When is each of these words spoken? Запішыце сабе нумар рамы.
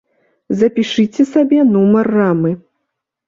Запішыце 0.59 1.25
сабе 1.33 1.59
нумар 1.75 2.09
рамы. 2.17 2.51